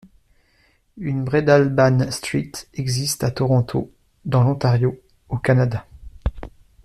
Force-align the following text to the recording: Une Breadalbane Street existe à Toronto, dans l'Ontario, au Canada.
Une 0.97 1.23
Breadalbane 1.23 2.09
Street 2.09 2.53
existe 2.73 3.23
à 3.23 3.29
Toronto, 3.29 3.91
dans 4.25 4.43
l'Ontario, 4.43 4.99
au 5.29 5.37
Canada. 5.37 5.85